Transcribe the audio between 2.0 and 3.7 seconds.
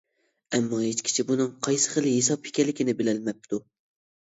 ھېساب ئىكەنلىكىنى بىلەلمەپتۇ.